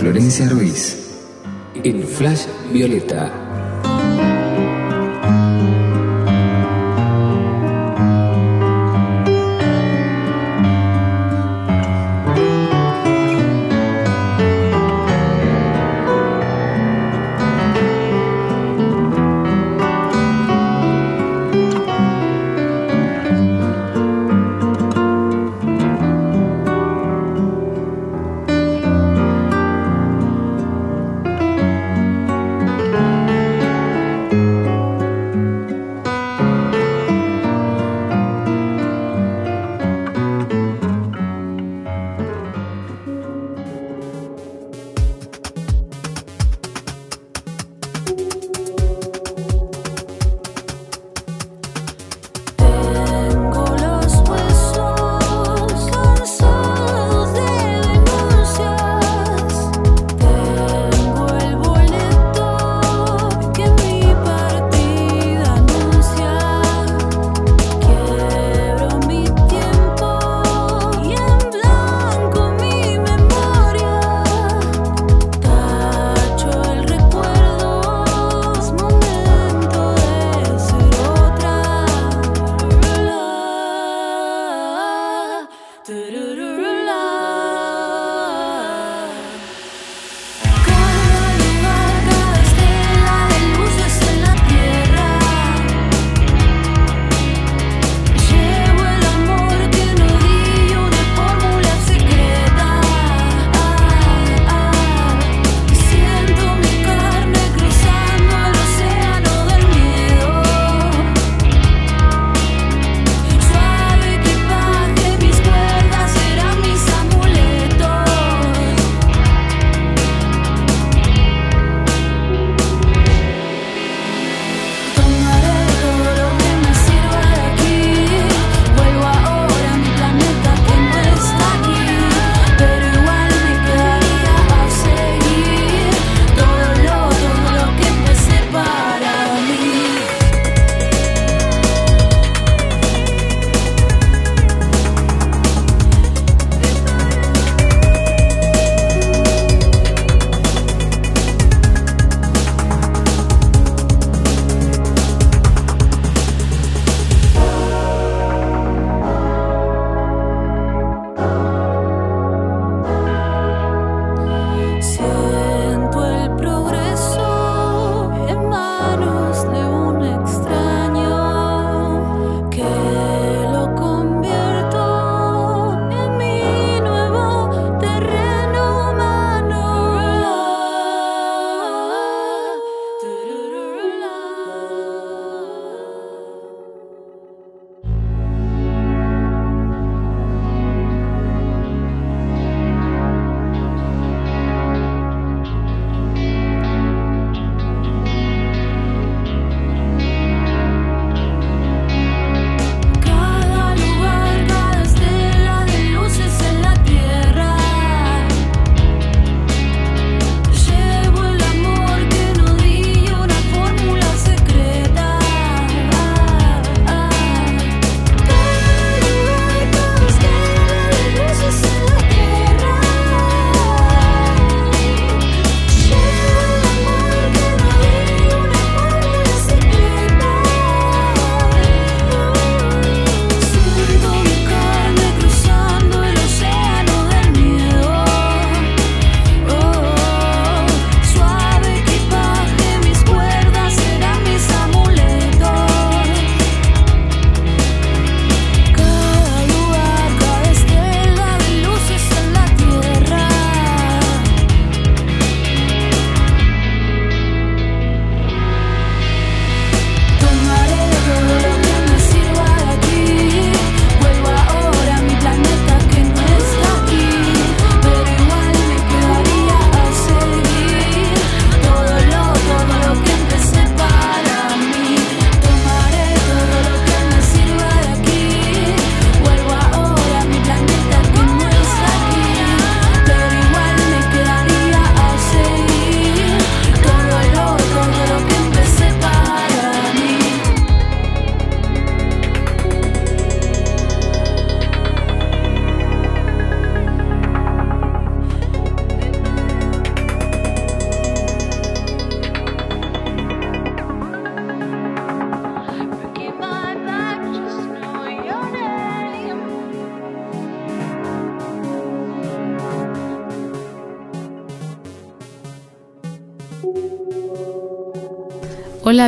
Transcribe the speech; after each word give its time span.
Florencia 0.00 0.48
Ruiz 0.48 0.96
en 1.84 2.02
Flash 2.08 2.46
Violeta. 2.72 3.49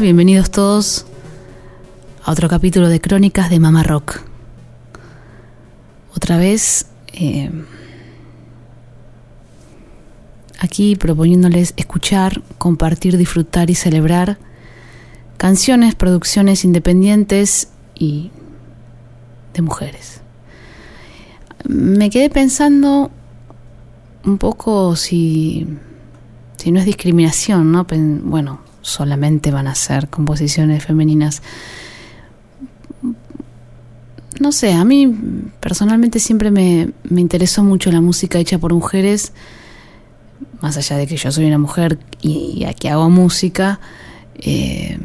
Bienvenidos 0.01 0.51
todos 0.51 1.05
a 2.25 2.33
otro 2.33 2.49
capítulo 2.49 2.89
de 2.89 2.99
Crónicas 2.99 3.51
de 3.51 3.61
Mama 3.61 3.83
Rock. 3.83 4.23
Otra 6.17 6.39
vez 6.39 6.87
eh, 7.13 7.51
aquí 10.59 10.97
proponiéndoles 10.97 11.75
escuchar, 11.77 12.43
compartir, 12.57 13.19
disfrutar 13.19 13.69
y 13.69 13.75
celebrar 13.75 14.39
canciones, 15.37 15.95
producciones 15.95 16.65
independientes 16.65 17.69
y 17.95 18.31
de 19.53 19.61
mujeres. 19.61 20.23
Me 21.69 22.09
quedé 22.09 22.31
pensando 22.31 23.11
un 24.25 24.39
poco 24.39 24.97
si, 24.97 25.69
si 26.57 26.73
no 26.73 26.81
es 26.81 26.87
discriminación, 26.87 27.71
¿no? 27.71 27.87
Bueno, 28.25 28.62
solamente 28.83 29.51
van 29.51 29.69
a 29.69 29.75
ser 29.75 30.09
composiciones 30.09 30.85
femeninas. 30.85 31.43
No 34.41 34.53
sé, 34.53 34.73
a 34.73 34.85
mí 34.85 35.15
personalmente 35.61 36.19
siempre 36.19 36.51
me, 36.51 36.91
interesó 37.11 37.63
mucho 37.63 37.93
la 37.93 38.01
música 38.01 38.39
hecha 38.39 38.59
por 38.59 38.75
mujeres, 38.75 39.33
más 40.61 40.77
allá 40.77 40.97
de 40.97 41.07
que 41.07 41.17
yo 41.17 41.31
soy 41.31 41.47
una 41.47 41.59
mujer 41.59 41.99
y, 42.21 42.65
aquí 42.65 42.89
hago 42.89 43.09
música, 43.09 43.79
eh, 44.35 44.99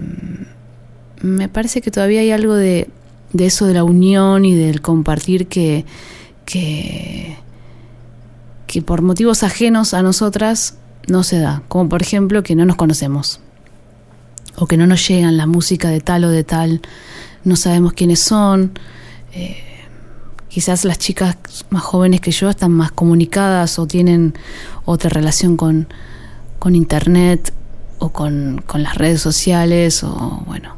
me 1.21 1.49
parece 1.49 1.81
que 1.81 1.91
todavía 1.91 2.21
hay 2.21 2.31
algo 2.31 2.55
de, 2.55 2.89
de, 3.33 3.45
eso 3.45 3.65
de 3.67 3.73
la 3.75 3.83
unión 3.83 4.45
y 4.45 4.55
del 4.55 4.81
compartir 4.81 5.47
que, 5.47 5.85
que, 6.45 7.37
que 8.65 8.81
por 8.81 9.01
motivos 9.01 9.43
ajenos 9.43 9.93
a 9.93 10.01
nosotras 10.01 10.77
no 11.07 11.23
se 11.23 11.39
da, 11.39 11.63
como 11.67 11.89
por 11.89 12.01
ejemplo 12.01 12.43
que 12.43 12.55
no 12.55 12.65
nos 12.65 12.75
conocemos 12.75 13.39
o 14.57 14.65
que 14.65 14.77
no 14.77 14.87
nos 14.87 15.07
llegan 15.07 15.37
la 15.37 15.45
música 15.45 15.89
de 15.89 16.01
tal 16.01 16.25
o 16.25 16.29
de 16.29 16.43
tal, 16.43 16.81
no 17.43 17.55
sabemos 17.55 17.93
quiénes 17.93 18.19
son. 18.19 18.71
Eh, 19.33 19.57
quizás 20.49 20.83
las 20.83 20.97
chicas 20.97 21.37
más 21.69 21.83
jóvenes 21.83 22.21
que 22.21 22.31
yo 22.31 22.49
están 22.49 22.71
más 22.71 22.91
comunicadas 22.91 23.77
o 23.77 23.85
tienen 23.85 24.33
otra 24.85 25.09
relación 25.09 25.57
con, 25.57 25.87
con 26.57 26.75
internet 26.75 27.53
o 27.99 28.09
con, 28.09 28.63
con, 28.65 28.81
las 28.81 28.95
redes 28.95 29.21
sociales 29.21 30.03
o 30.03 30.43
bueno, 30.47 30.75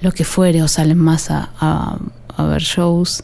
lo 0.00 0.10
que 0.12 0.24
fuere 0.24 0.62
o 0.62 0.68
salen 0.68 0.98
más 0.98 1.30
a, 1.30 1.50
a, 1.58 2.42
ver 2.44 2.62
shows. 2.62 3.22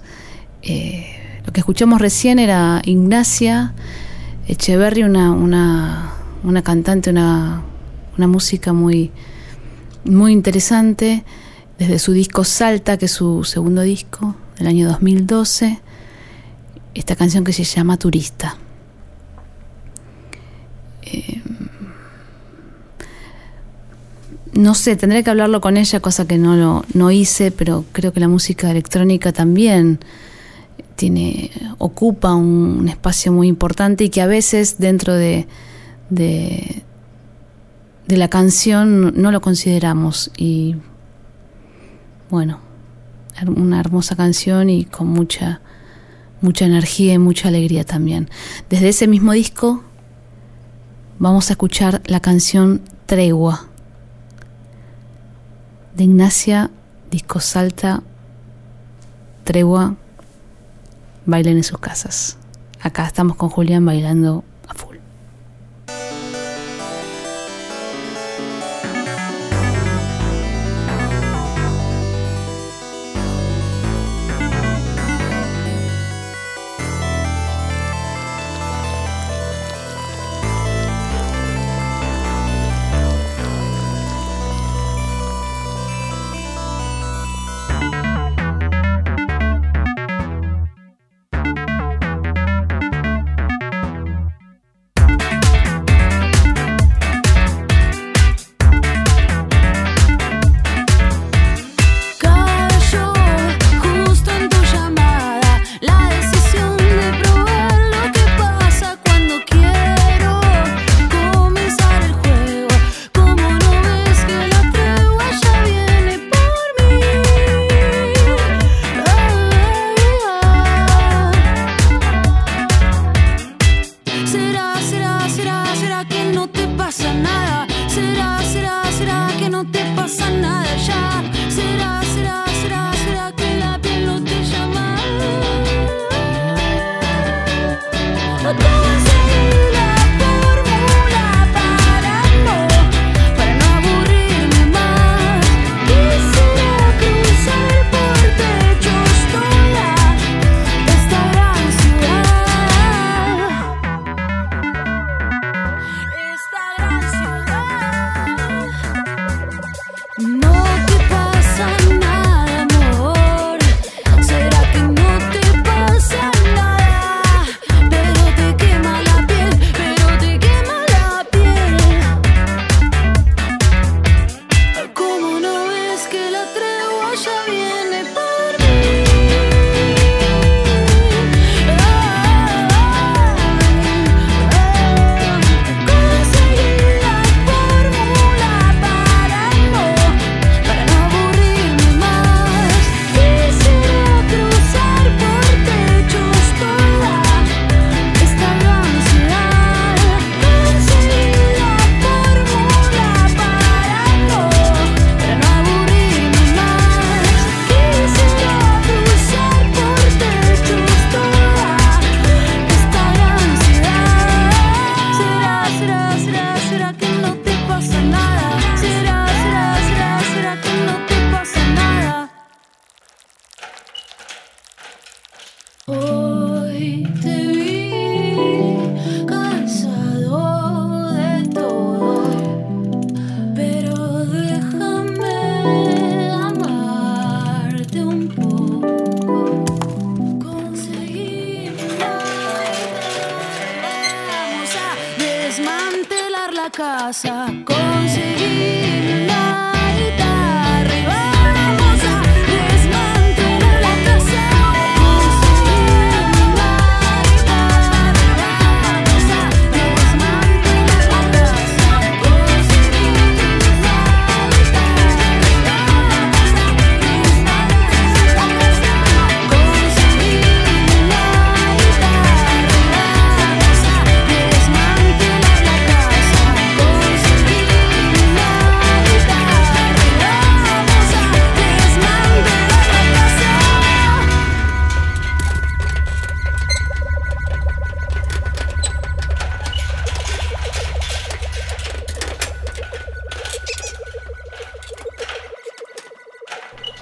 Eh, 0.63 1.41
lo 1.45 1.53
que 1.53 1.61
escuchamos 1.61 2.01
recién 2.01 2.39
era 2.39 2.83
Ignacia 2.85 3.75
Echeverry, 4.47 5.03
una, 5.03 5.33
una, 5.33 6.13
una 6.45 6.63
cantante, 6.63 7.11
una 7.11 7.63
una 8.19 8.27
música 8.27 8.73
muy, 8.73 9.11
muy 10.05 10.33
interesante 10.33 11.25
desde 11.79 11.99
su 11.99 12.13
disco 12.13 12.45
Salta, 12.45 12.99
que 12.99 13.07
es 13.07 13.13
su 13.13 13.45
segundo 13.45 13.83
disco 13.83 14.35
del 14.59 14.67
año 14.67 14.89
2012, 14.89 15.79
esta 16.95 17.17
canción 17.17 17.45
que 17.45 17.53
se 17.53 17.65
llama 17.65 17.97
Turista. 17.97 18.57
Eh, 21.03 21.41
no 24.53 24.75
sé, 24.75 24.97
tendré 24.97 25.23
que 25.23 25.31
hablarlo 25.31 25.61
con 25.61 25.77
ella, 25.77 26.01
cosa 26.01 26.27
que 26.27 26.37
no 26.37 26.57
lo 26.57 26.85
no 26.93 27.13
hice, 27.13 27.53
pero 27.53 27.85
creo 27.93 28.13
que 28.13 28.19
la 28.19 28.29
música 28.29 28.69
electrónica 28.71 29.33
también 29.33 30.01
tiene 30.97 31.53
ocupa 31.79 32.35
un, 32.35 32.89
espacio 32.89 33.31
muy 33.31 33.47
importante 33.47 34.03
y 34.03 34.09
que 34.09 34.21
a 34.21 34.27
veces 34.27 34.79
dentro 34.79 35.15
de, 35.15 35.47
de 36.11 36.83
la 38.17 38.29
canción 38.29 39.21
no 39.21 39.31
lo 39.31 39.41
consideramos 39.41 40.31
y 40.37 40.77
bueno, 42.31 42.61
una 43.55 43.81
hermosa 43.81 44.17
canción 44.17 44.71
y 44.71 44.85
con 44.85 45.09
mucha 45.09 45.61
mucha 46.41 46.67
energía 46.67 47.15
y 47.15 47.19
mucha 47.19 47.49
alegría 47.49 47.85
también. 47.85 48.31
Desde 48.71 48.89
ese 48.89 49.07
mismo 49.07 49.33
disco 49.33 49.83
vamos 51.19 51.51
a 51.51 51.55
escuchar 51.55 52.03
la 52.07 52.21
canción 52.21 52.83
Tregua 53.07 53.67
de 55.97 56.05
Ignacia 56.05 56.71
Disco 57.11 57.41
Salta 57.41 58.03
Tregua 59.45 59.97
bailen 61.27 61.57
en 61.57 61.65
sus 61.65 61.79
casas. 61.79 62.39
Acá 62.81 63.07
estamos 63.07 63.37
con 63.37 63.49
Julián 63.49 63.85
bailando 63.85 64.45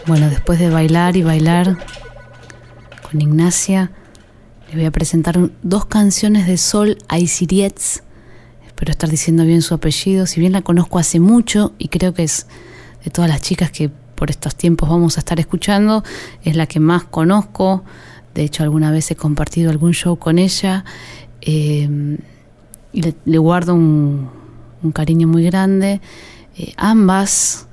Bueno, 0.06 0.30
después 0.30 0.60
de 0.60 0.70
bailar 0.70 1.16
y 1.16 1.24
bailar 1.24 1.78
con 3.10 3.20
Ignacia, 3.20 3.90
les 4.68 4.76
voy 4.76 4.84
a 4.84 4.92
presentar 4.92 5.50
dos 5.64 5.86
canciones 5.86 6.46
de 6.46 6.58
Sol 6.58 6.98
Aisirietz. 7.08 8.04
Espero 8.64 8.92
estar 8.92 9.10
diciendo 9.10 9.44
bien 9.44 9.62
su 9.62 9.74
apellido. 9.74 10.26
Si 10.26 10.38
bien 10.38 10.52
la 10.52 10.62
conozco 10.62 11.00
hace 11.00 11.18
mucho 11.18 11.72
y 11.78 11.88
creo 11.88 12.14
que 12.14 12.22
es 12.22 12.46
de 13.04 13.10
todas 13.10 13.28
las 13.28 13.42
chicas 13.42 13.72
que 13.72 13.88
por 13.88 14.30
estos 14.30 14.54
tiempos 14.54 14.88
vamos 14.88 15.16
a 15.16 15.20
estar 15.20 15.40
escuchando, 15.40 16.04
es 16.44 16.54
la 16.54 16.68
que 16.68 16.78
más 16.78 17.02
conozco. 17.02 17.82
De 18.32 18.44
hecho, 18.44 18.62
alguna 18.62 18.92
vez 18.92 19.10
he 19.10 19.16
compartido 19.16 19.70
algún 19.70 19.92
show 19.92 20.20
con 20.20 20.38
ella. 20.38 20.84
Eh, 21.40 22.18
y 22.92 23.02
le, 23.24 23.38
guardo 23.38 23.74
un, 23.74 24.30
un 24.84 24.92
cariño 24.92 25.26
muy 25.26 25.42
grande. 25.42 26.00
Eh, 26.56 26.74
ambas, 26.76 27.66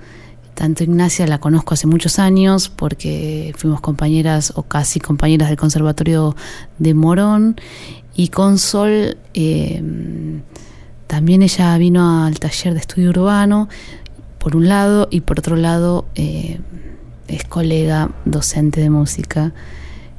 tanto 0.53 0.83
Ignacia 0.83 1.27
la 1.27 1.39
conozco 1.39 1.73
hace 1.73 1.87
muchos 1.87 2.19
años 2.19 2.69
porque 2.69 3.53
fuimos 3.57 3.81
compañeras 3.81 4.53
o 4.55 4.63
casi 4.63 4.99
compañeras 4.99 5.49
del 5.49 5.57
Conservatorio 5.57 6.35
de 6.79 6.93
Morón 6.93 7.55
y 8.15 8.29
con 8.29 8.57
Sol 8.59 9.17
eh, 9.33 9.81
también 11.07 11.41
ella 11.41 11.77
vino 11.77 12.25
al 12.25 12.39
taller 12.39 12.73
de 12.73 12.79
estudio 12.79 13.09
urbano 13.09 13.69
por 14.37 14.55
un 14.55 14.67
lado 14.67 15.07
y 15.09 15.21
por 15.21 15.39
otro 15.39 15.55
lado 15.55 16.05
eh, 16.15 16.59
es 17.27 17.43
colega 17.45 18.11
docente 18.25 18.81
de 18.81 18.89
música 18.89 19.53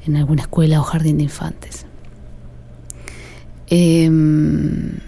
en 0.06 0.16
alguna 0.16 0.42
escuela 0.42 0.80
o 0.80 0.82
jardín 0.82 1.18
de 1.18 1.24
infantes. 1.24 1.86
Em, 3.66 4.98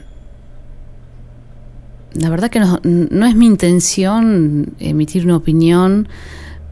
la 2.20 2.30
verdad 2.30 2.50
que 2.50 2.60
no, 2.60 2.80
no 2.82 3.26
es 3.26 3.34
mi 3.34 3.46
intención 3.46 4.74
emitir 4.78 5.24
una 5.24 5.36
opinión. 5.36 6.08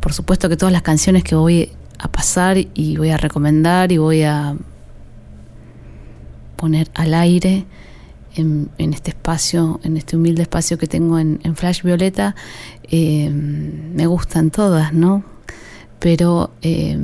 Por 0.01 0.13
supuesto 0.13 0.49
que 0.49 0.57
todas 0.57 0.73
las 0.73 0.83
canciones 0.83 1.25
que 1.25 1.35
voy 1.35 1.71
a 1.99 2.09
pasar 2.11 2.57
y 2.59 2.97
voy 2.97 3.11
a 3.11 3.17
recomendar 3.17 3.93
y 3.93 3.99
voy 3.99 4.23
a 4.23 4.57
poner 6.57 6.91
al 6.95 7.15
aire 7.15 7.67
en, 8.37 8.71
este 8.79 9.11
espacio, 9.11 9.81
en 9.85 9.97
este 9.97 10.17
humilde 10.17 10.43
espacio 10.43 10.77
que 10.77 10.87
tengo 10.87 11.19
en, 11.19 11.57
Flash 11.57 11.83
Violeta, 11.83 12.35
eh, 12.91 13.31
me 13.31 14.07
gustan 14.07 14.51
todas, 14.51 14.93
¿no? 14.93 15.25
Pero, 16.01 16.51
eh, 16.63 16.99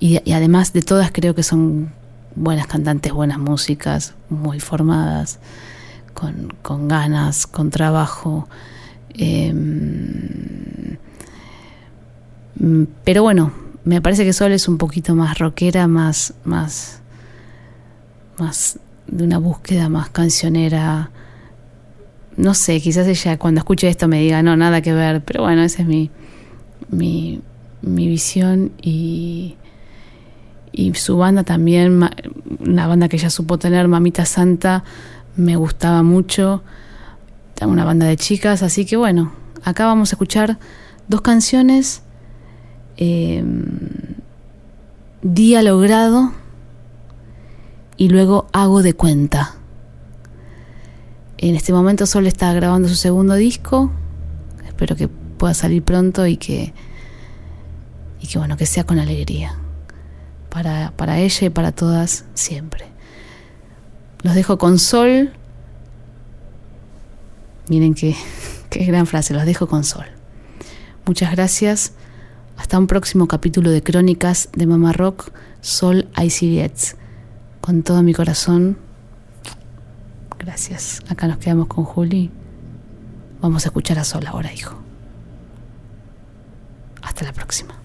y 0.00 0.32
además 0.32 0.72
de 0.72 0.82
todas 0.82 1.12
creo 1.12 1.34
que 1.34 1.44
son 1.44 1.92
buenas 2.34 2.66
cantantes, 2.66 3.12
buenas 3.12 3.38
músicas, 3.38 4.14
muy 4.28 4.58
formadas 4.58 5.38
con, 6.12 6.52
con 6.62 6.88
ganas, 6.88 7.46
con 7.46 7.70
trabajo. 7.70 8.48
Eh, 9.14 9.52
pero 13.04 13.22
bueno, 13.22 13.52
me 13.84 14.00
parece 14.00 14.24
que 14.24 14.32
Sol 14.32 14.52
es 14.52 14.68
un 14.68 14.78
poquito 14.78 15.14
más 15.14 15.38
rockera, 15.38 15.88
más, 15.88 16.34
más, 16.44 17.00
más 18.38 18.78
de 19.06 19.24
una 19.24 19.38
búsqueda 19.38 19.88
más 19.88 20.10
cancionera. 20.10 21.10
No 22.36 22.54
sé, 22.54 22.80
quizás 22.80 23.06
ella 23.06 23.38
cuando 23.38 23.58
escuche 23.58 23.88
esto 23.88 24.08
me 24.08 24.20
diga, 24.20 24.42
no, 24.42 24.56
nada 24.56 24.80
que 24.80 24.92
ver, 24.92 25.22
pero 25.24 25.42
bueno, 25.42 25.62
esa 25.62 25.82
es 25.82 25.88
mi, 25.88 26.10
mi, 26.90 27.40
mi 27.82 28.06
visión 28.06 28.72
y, 28.80 29.56
y 30.70 30.94
su 30.94 31.16
banda 31.16 31.42
también, 31.42 32.08
una 32.60 32.86
banda 32.86 33.08
que 33.08 33.16
ella 33.16 33.30
supo 33.30 33.58
tener, 33.58 33.88
Mamita 33.88 34.24
Santa, 34.24 34.84
me 35.36 35.56
gustaba 35.56 36.02
mucho. 36.02 36.62
Una 37.60 37.84
banda 37.84 38.06
de 38.06 38.16
chicas, 38.16 38.64
así 38.64 38.84
que 38.84 38.96
bueno, 38.96 39.32
acá 39.62 39.86
vamos 39.86 40.10
a 40.10 40.16
escuchar 40.16 40.58
dos 41.06 41.20
canciones. 41.20 42.02
eh, 42.96 43.44
Día 45.22 45.62
logrado 45.62 46.32
y 47.96 48.08
luego 48.08 48.48
hago 48.52 48.82
de 48.82 48.94
cuenta. 48.94 49.54
En 51.38 51.54
este 51.54 51.72
momento 51.72 52.06
Sol 52.06 52.26
está 52.26 52.52
grabando 52.52 52.88
su 52.88 52.96
segundo 52.96 53.36
disco. 53.36 53.92
Espero 54.66 54.96
que 54.96 55.06
pueda 55.06 55.54
salir 55.54 55.84
pronto 55.84 56.26
y 56.26 56.36
que 56.36 56.74
y 58.20 58.26
que 58.26 58.38
bueno, 58.38 58.56
que 58.56 58.66
sea 58.66 58.82
con 58.82 58.98
alegría. 58.98 59.54
Para, 60.48 60.92
para 60.96 61.18
ella 61.18 61.46
y 61.46 61.50
para 61.50 61.70
todas 61.70 62.24
siempre. 62.34 62.91
Los 64.22 64.34
dejo 64.34 64.58
con 64.58 64.78
Sol. 64.78 65.32
Miren 67.68 67.94
qué, 67.94 68.16
qué 68.70 68.84
gran 68.84 69.06
frase, 69.06 69.34
los 69.34 69.44
dejo 69.44 69.66
con 69.66 69.84
Sol. 69.84 70.06
Muchas 71.06 71.32
gracias. 71.32 71.92
Hasta 72.56 72.78
un 72.78 72.86
próximo 72.86 73.26
capítulo 73.26 73.70
de 73.70 73.82
Crónicas 73.82 74.48
de 74.52 74.66
Mamá 74.66 74.92
Rock, 74.92 75.32
Sol 75.60 76.08
Aisirietz. 76.14 76.96
Con 77.60 77.82
todo 77.82 78.02
mi 78.02 78.14
corazón. 78.14 78.78
Gracias. 80.38 81.00
Acá 81.08 81.28
nos 81.28 81.38
quedamos 81.38 81.66
con 81.66 81.84
Juli. 81.84 82.30
Vamos 83.40 83.64
a 83.64 83.68
escuchar 83.68 83.98
a 83.98 84.04
Sol 84.04 84.26
ahora, 84.26 84.52
hijo. 84.52 84.76
Hasta 87.02 87.24
la 87.24 87.32
próxima. 87.32 87.81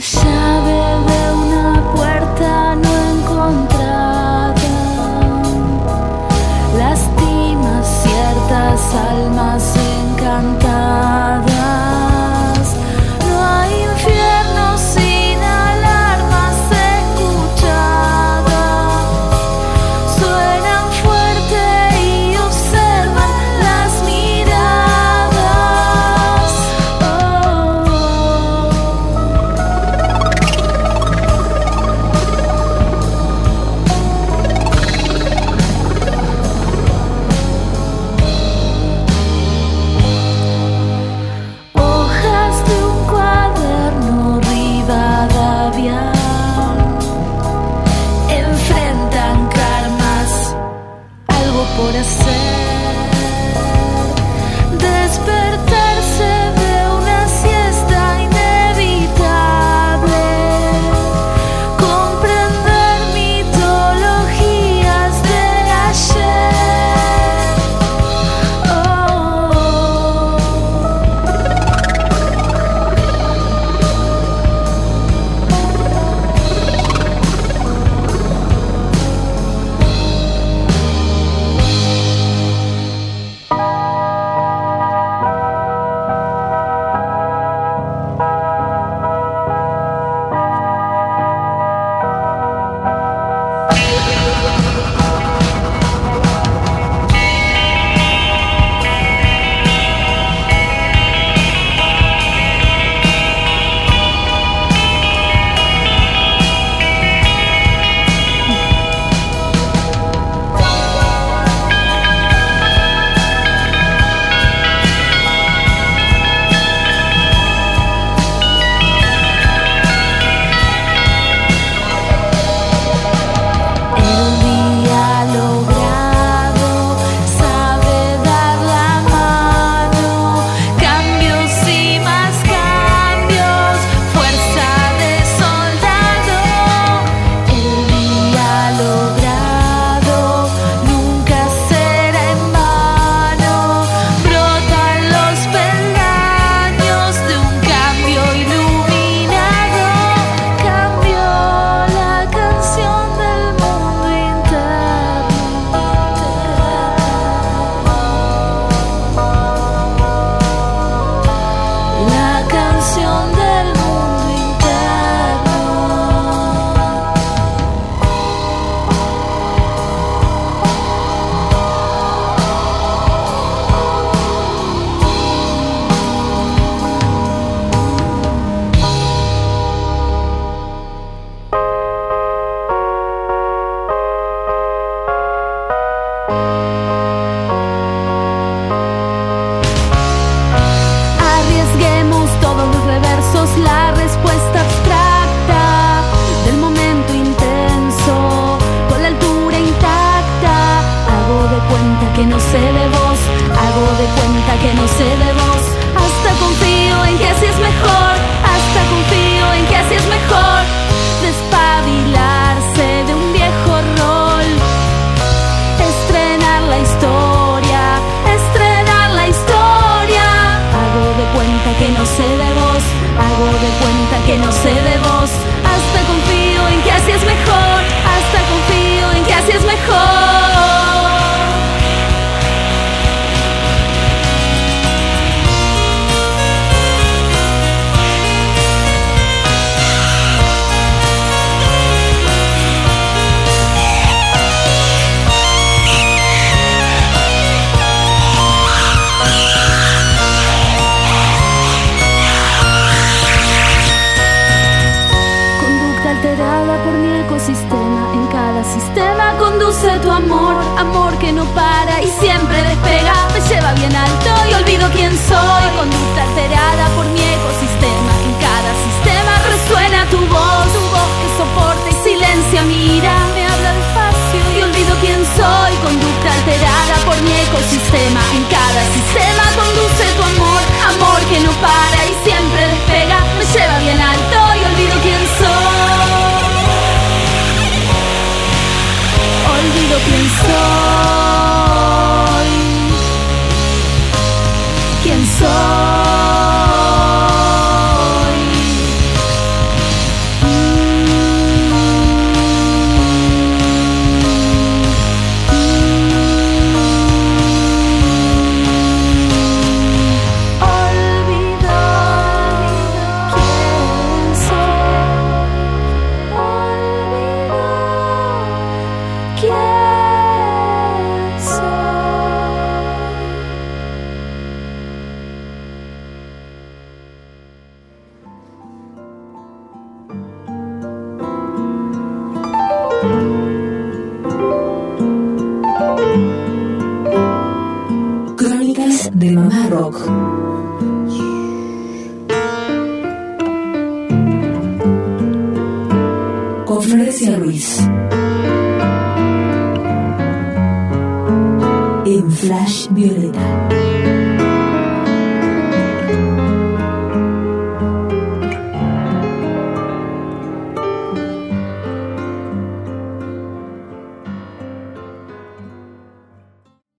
下 0.00 0.47